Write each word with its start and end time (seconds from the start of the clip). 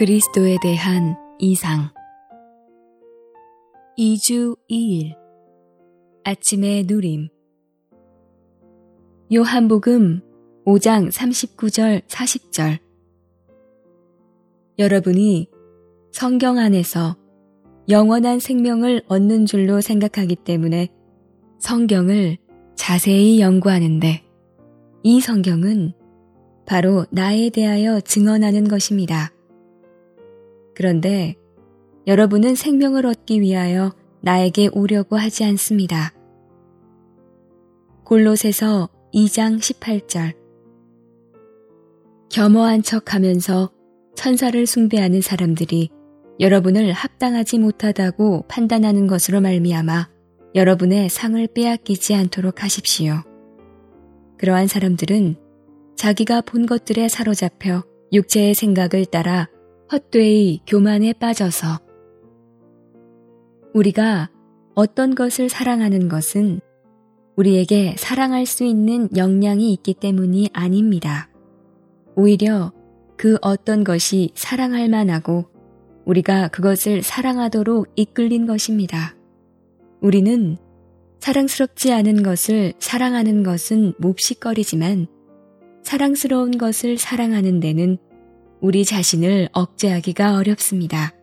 그리스도에 0.00 0.56
대한 0.62 1.14
이상. 1.38 1.90
2주 3.98 4.56
2일. 4.70 5.14
아침의 6.24 6.84
누림. 6.84 7.28
요한복음 9.30 10.22
5장 10.64 11.12
39절 11.12 12.00
40절. 12.06 12.78
여러분이 14.78 15.50
성경 16.12 16.56
안에서 16.56 17.18
영원한 17.90 18.38
생명을 18.38 19.02
얻는 19.06 19.44
줄로 19.44 19.82
생각하기 19.82 20.36
때문에 20.36 20.88
성경을 21.58 22.38
자세히 22.74 23.38
연구하는데 23.38 24.24
이 25.02 25.20
성경은 25.20 25.92
바로 26.64 27.04
나에 27.10 27.50
대하여 27.50 28.00
증언하는 28.00 28.66
것입니다. 28.66 29.34
그런데 30.80 31.34
여러분은 32.06 32.54
생명을 32.54 33.04
얻기 33.04 33.42
위하여 33.42 33.92
나에게 34.22 34.70
오려고 34.72 35.18
하지 35.18 35.44
않습니다. 35.44 36.14
골로새서 38.04 38.88
2장 39.12 39.58
18절 39.58 40.34
겸허한 42.30 42.82
척 42.82 43.12
하면서 43.12 43.70
천사를 44.14 44.66
숭배하는 44.66 45.20
사람들이 45.20 45.90
여러분을 46.40 46.92
합당하지 46.92 47.58
못하다고 47.58 48.46
판단하는 48.48 49.06
것으로 49.06 49.42
말미암아 49.42 50.08
여러분의 50.54 51.10
상을 51.10 51.46
빼앗기지 51.48 52.14
않도록 52.14 52.62
하십시오. 52.64 53.16
그러한 54.38 54.66
사람들은 54.66 55.36
자기가 55.96 56.40
본 56.40 56.64
것들에 56.64 57.10
사로잡혀 57.10 57.84
육체의 58.14 58.54
생각을 58.54 59.04
따라 59.04 59.50
헛되이 59.92 60.60
교만에 60.68 61.12
빠져서 61.14 61.80
우리가 63.74 64.30
어떤 64.74 65.16
것을 65.16 65.48
사랑하는 65.48 66.08
것은 66.08 66.60
우리에게 67.34 67.96
사랑할 67.98 68.46
수 68.46 68.62
있는 68.62 69.08
역량이 69.16 69.72
있기 69.72 69.94
때문이 69.94 70.50
아닙니다. 70.52 71.28
오히려 72.14 72.72
그 73.16 73.36
어떤 73.42 73.82
것이 73.82 74.30
사랑할 74.34 74.88
만하고 74.88 75.46
우리가 76.04 76.48
그것을 76.48 77.02
사랑하도록 77.02 77.88
이끌린 77.96 78.46
것입니다. 78.46 79.16
우리는 80.00 80.56
사랑스럽지 81.18 81.92
않은 81.92 82.22
것을 82.22 82.74
사랑하는 82.78 83.42
것은 83.42 83.94
몹시거리지만 83.98 85.08
사랑스러운 85.82 86.58
것을 86.58 86.96
사랑하는 86.96 87.58
데는 87.58 87.98
우리 88.60 88.84
자신을 88.84 89.48
억제하기가 89.52 90.36
어렵습니다. 90.36 91.14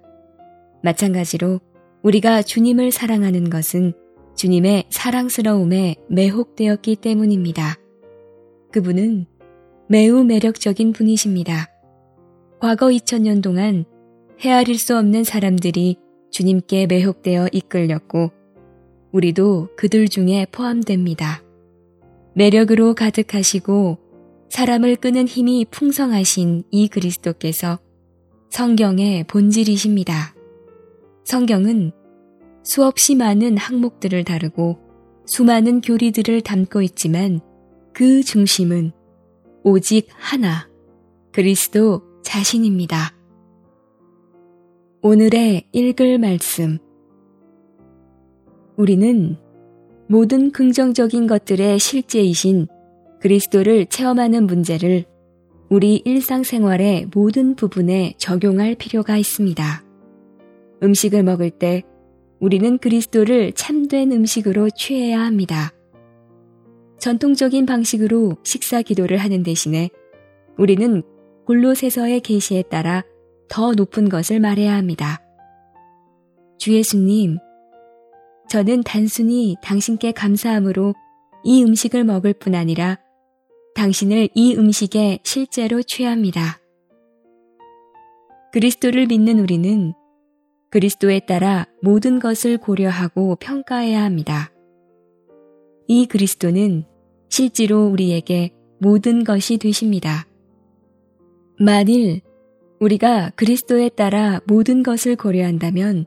마찬가지로 0.83 1.59
우리가 2.01 2.41
주님을 2.41 2.91
사랑하는 2.91 3.49
것은 3.49 3.93
주님의 4.35 4.85
사랑스러움에 4.89 5.95
매혹되었기 6.09 6.95
때문입니다. 6.97 7.75
그분은 8.71 9.25
매우 9.87 10.23
매력적인 10.23 10.93
분이십니다. 10.93 11.67
과거 12.59 12.87
2000년 12.87 13.43
동안 13.43 13.85
헤아릴 14.39 14.79
수 14.79 14.97
없는 14.97 15.23
사람들이 15.23 15.97
주님께 16.31 16.87
매혹되어 16.87 17.49
이끌렸고 17.51 18.31
우리도 19.11 19.69
그들 19.75 20.07
중에 20.07 20.45
포함됩니다. 20.51 21.43
매력으로 22.33 22.93
가득하시고 22.93 23.97
사람을 24.49 24.95
끄는 24.95 25.27
힘이 25.27 25.65
풍성하신 25.69 26.63
이 26.71 26.87
그리스도께서 26.87 27.79
성경의 28.49 29.25
본질이십니다. 29.25 30.35
성경은 31.25 31.91
수없이 32.63 33.15
많은 33.15 33.57
항목들을 33.57 34.23
다루고 34.23 34.79
수많은 35.25 35.81
교리들을 35.81 36.41
담고 36.41 36.81
있지만 36.83 37.41
그 37.93 38.23
중심은 38.23 38.91
오직 39.63 40.07
하나, 40.13 40.69
그리스도 41.33 42.01
자신입니다. 42.23 43.13
오늘의 45.01 45.67
읽을 45.73 46.17
말씀. 46.17 46.77
우리는 48.77 49.37
모든 50.07 50.51
긍정적인 50.51 51.27
것들의 51.27 51.79
실제이신 51.79 52.67
그리스도를 53.19 53.85
체험하는 53.87 54.45
문제를 54.45 55.05
우리 55.69 56.01
일상생활의 56.05 57.07
모든 57.13 57.55
부분에 57.55 58.13
적용할 58.17 58.75
필요가 58.75 59.17
있습니다. 59.17 59.83
음식을 60.83 61.23
먹을 61.23 61.49
때 61.49 61.83
우리는 62.39 62.77
그리스도를 62.77 63.51
참된 63.53 64.11
음식으로 64.11 64.69
취해야 64.69 65.21
합니다. 65.21 65.71
전통적인 66.99 67.65
방식으로 67.65 68.37
식사 68.43 68.81
기도를 68.81 69.17
하는 69.17 69.43
대신에 69.43 69.89
우리는 70.57 71.03
골로새서의 71.45 72.21
계시에 72.21 72.63
따라 72.63 73.03
더 73.49 73.73
높은 73.73 74.09
것을 74.09 74.39
말해야 74.39 74.75
합니다. 74.75 75.21
주 76.57 76.73
예수님, 76.73 77.37
저는 78.49 78.83
단순히 78.83 79.55
당신께 79.61 80.11
감사함으로 80.11 80.93
이 81.43 81.63
음식을 81.63 82.03
먹을 82.03 82.33
뿐 82.33 82.55
아니라 82.55 82.97
당신을 83.77 84.29
이 84.33 84.55
음식에 84.55 85.19
실제로 85.23 85.83
취합니다. 85.83 86.59
그리스도를 88.51 89.05
믿는 89.05 89.39
우리는 89.39 89.93
그리스도에 90.71 91.19
따라 91.19 91.67
모든 91.83 92.17
것을 92.19 92.57
고려하고 92.57 93.35
평가해야 93.35 94.03
합니다. 94.03 94.51
이 95.87 96.07
그리스도는 96.07 96.85
실제로 97.29 97.85
우리에게 97.85 98.51
모든 98.79 99.23
것이 99.23 99.59
되십니다. 99.59 100.25
만일 101.59 102.21
우리가 102.79 103.31
그리스도에 103.35 103.89
따라 103.89 104.41
모든 104.47 104.81
것을 104.81 105.15
고려한다면 105.15 106.05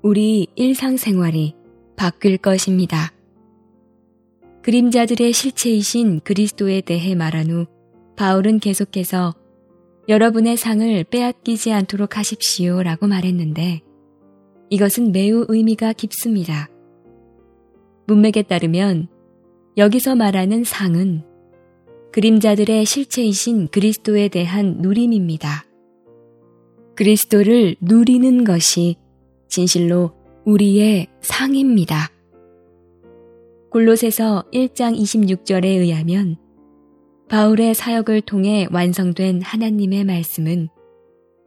우리 0.00 0.46
일상생활이 0.54 1.54
바뀔 1.96 2.38
것입니다. 2.38 3.13
그림자들의 4.64 5.34
실체이신 5.34 6.20
그리스도에 6.20 6.80
대해 6.80 7.14
말한 7.14 7.50
후 7.50 7.66
바울은 8.16 8.60
계속해서 8.60 9.34
여러분의 10.08 10.56
상을 10.56 11.04
빼앗기지 11.04 11.70
않도록 11.70 12.16
하십시오 12.16 12.82
라고 12.82 13.06
말했는데 13.06 13.82
이것은 14.70 15.12
매우 15.12 15.44
의미가 15.48 15.92
깊습니다. 15.92 16.70
문맥에 18.06 18.40
따르면 18.44 19.08
여기서 19.76 20.14
말하는 20.14 20.64
상은 20.64 21.24
그림자들의 22.12 22.86
실체이신 22.86 23.68
그리스도에 23.68 24.28
대한 24.28 24.78
누림입니다. 24.78 25.66
그리스도를 26.94 27.76
누리는 27.82 28.44
것이 28.44 28.96
진실로 29.46 30.12
우리의 30.46 31.08
상입니다. 31.20 32.13
골로새서 33.74 34.44
1장 34.52 34.96
26절에 34.96 35.64
의하면 35.64 36.36
바울의 37.28 37.74
사역을 37.74 38.20
통해 38.20 38.68
완성된 38.70 39.42
하나님의 39.42 40.04
말씀은 40.04 40.68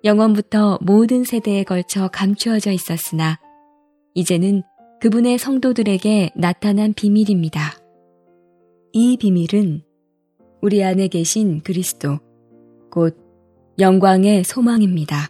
영원부터 0.03 0.79
모든 0.81 1.23
세대에 1.23 1.63
걸쳐 1.63 2.09
감추어져 2.09 2.73
있었으나 2.73 3.39
이제는 4.13 4.63
그분의 4.99 5.37
성도들에게 5.37 6.31
나타난 6.35 6.91
비밀입니다. 6.91 7.61
이 8.91 9.15
비밀은 9.15 9.83
우리 10.61 10.83
안에 10.83 11.07
계신 11.07 11.61
그리스도, 11.61 12.19
곧 12.91 13.17
영광의 13.79 14.43
소망입니다. 14.43 15.29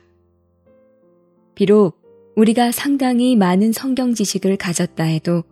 비록 1.54 2.02
우리가 2.36 2.72
상당히 2.72 3.36
많은 3.36 3.72
성경 3.72 4.16
지식을 4.16 4.58
가졌다 4.58 5.04
해도 5.04 5.44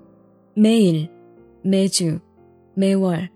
매일 0.56 1.14
매주, 1.66 2.20
매월, 2.76 3.32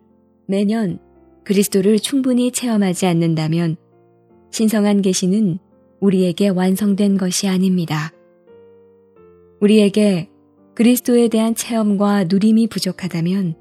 매년 0.46 1.00
그리스도를 1.44 1.98
충분히 1.98 2.52
체험하지 2.52 3.08
않는다면 3.08 3.76
신성한 4.52 5.02
계시는 5.02 5.58
우리에게 6.00 6.50
완성된 6.50 7.18
것이 7.18 7.48
아닙니다. 7.48 8.14
우리에게 9.62 10.30
그리스도에 10.76 11.28
대한 11.28 11.56
체험과 11.56 12.26
누림이 12.26 12.68
부족하다면 12.68 13.56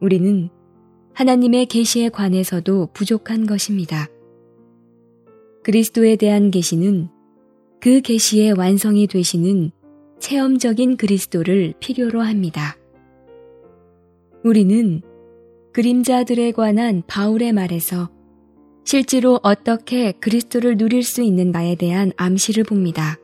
우리는 0.00 0.48
하나님의 1.12 1.66
계시에 1.66 2.08
관해서도 2.08 2.88
부족한 2.94 3.46
것입니다. 3.46 4.08
그리스도에 5.64 6.16
대한 6.16 6.50
계시는 6.50 7.08
그 7.78 8.00
계시의 8.00 8.52
완성이 8.52 9.06
되시는 9.06 9.70
체험적인 10.18 10.96
그리스도를 10.96 11.74
필요로 11.78 12.22
합니다. 12.22 12.78
우리는 14.44 15.02
그림자들에 15.72 16.50
관한 16.52 17.02
바울의 17.06 17.52
말에서 17.52 18.10
실제로 18.84 19.38
어떻게 19.42 20.12
그리스도를 20.12 20.76
누릴 20.76 21.04
수 21.04 21.22
있는가에 21.22 21.76
대한 21.76 22.10
암시를 22.16 22.64
봅니다. 22.64 23.18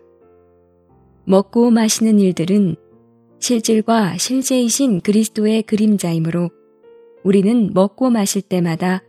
먹고 1.25 1.71
마시는 1.71 2.21
일들은 2.21 2.77
실질과 3.41 4.17
실제이신 4.17 5.01
그리스도의 5.01 5.63
그림자이므로 5.65 6.51
우리는 7.25 7.73
먹고 7.75 8.11
마실 8.11 8.41
때마다 8.41 9.03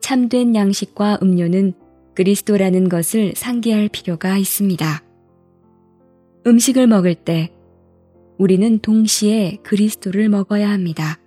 참된 0.00 0.54
양식과 0.54 1.20
음료는 1.22 1.72
그리스도라는 2.14 2.90
것을 2.90 3.32
상기할 3.34 3.88
필요가 3.88 4.36
있습니다. 4.36 5.02
음식을 6.46 6.86
먹을 6.86 7.14
때 7.14 7.50
우리는 8.36 8.78
동시에 8.80 9.58
그리스도를 9.62 10.28
먹어야 10.28 10.70
합니다. 10.70 11.18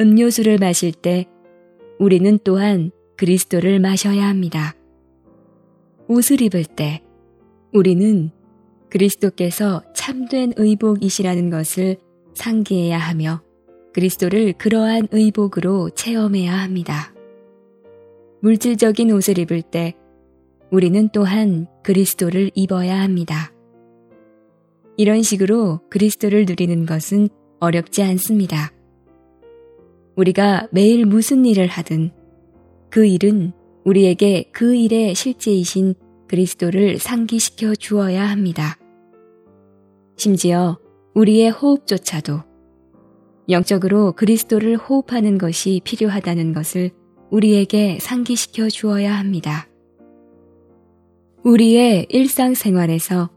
음료수를 0.00 0.58
마실 0.58 0.92
때 0.92 1.26
우리는 1.98 2.38
또한 2.44 2.92
그리스도를 3.16 3.80
마셔야 3.80 4.28
합니다. 4.28 4.74
옷을 6.06 6.40
입을 6.40 6.64
때 6.64 7.02
우리는 7.72 8.30
그리스도께서 8.90 9.82
참된 9.94 10.52
의복이시라는 10.56 11.50
것을 11.50 11.96
상기해야 12.34 12.96
하며 12.96 13.42
그리스도를 13.92 14.52
그러한 14.52 15.08
의복으로 15.10 15.90
체험해야 15.90 16.56
합니다. 16.56 17.12
물질적인 18.40 19.10
옷을 19.10 19.38
입을 19.38 19.62
때 19.62 19.94
우리는 20.70 21.08
또한 21.12 21.66
그리스도를 21.82 22.52
입어야 22.54 23.00
합니다. 23.00 23.52
이런 24.96 25.22
식으로 25.22 25.80
그리스도를 25.90 26.44
누리는 26.46 26.86
것은 26.86 27.28
어렵지 27.58 28.02
않습니다. 28.04 28.77
우리가 30.18 30.66
매일 30.72 31.06
무슨 31.06 31.46
일을 31.46 31.68
하든 31.68 32.10
그 32.90 33.06
일은 33.06 33.52
우리에게 33.84 34.50
그 34.52 34.74
일의 34.74 35.14
실제이신 35.14 35.94
그리스도를 36.26 36.98
상기시켜 36.98 37.76
주어야 37.76 38.28
합니다. 38.28 38.76
심지어 40.16 40.76
우리의 41.14 41.50
호흡조차도 41.50 42.40
영적으로 43.48 44.12
그리스도를 44.12 44.76
호흡하는 44.76 45.38
것이 45.38 45.80
필요하다는 45.84 46.52
것을 46.52 46.90
우리에게 47.30 47.98
상기시켜 48.00 48.68
주어야 48.70 49.16
합니다. 49.16 49.68
우리의 51.44 52.06
일상생활에서 52.10 53.30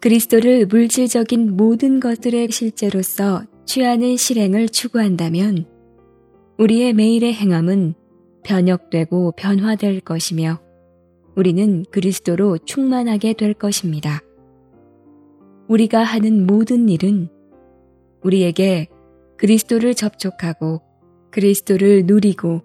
그리스도를 0.00 0.66
물질적인 0.66 1.56
모든 1.56 2.00
것들의 2.00 2.50
실제로서 2.50 3.44
취하는 3.64 4.16
실행을 4.16 4.68
추구한다면 4.70 5.79
우리의 6.60 6.92
매일의 6.92 7.32
행함은 7.32 7.94
변혁되고 8.44 9.32
변화될 9.32 10.00
것이며 10.00 10.60
우리는 11.34 11.86
그리스도로 11.90 12.58
충만하게 12.58 13.32
될 13.32 13.54
것입니다. 13.54 14.20
우리가 15.68 16.02
하는 16.02 16.46
모든 16.46 16.90
일은 16.90 17.30
우리에게 18.22 18.88
그리스도를 19.38 19.94
접촉하고 19.94 20.82
그리스도를 21.30 22.04
누리고 22.04 22.60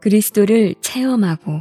그리스도를 0.00 0.74
체험하고 0.80 1.60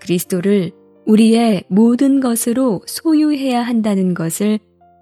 그리스도를 0.00 0.72
우리의 1.04 1.64
모든 1.68 2.20
것으로 2.20 2.80
소유해야 2.86 3.60
한다는 3.60 4.14
것을 4.14 4.58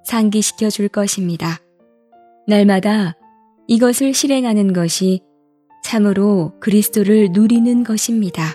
상기시켜 0.07 0.71
줄 0.71 0.89
것입니다. 0.89 1.61
날마다 2.49 3.15
이것을 3.69 4.13
실행하는 4.13 4.73
것이 4.73 5.21
참으로 5.93 6.55
그리스도를 6.59 7.33
누리는 7.33 7.85
것입니다. 7.85 8.55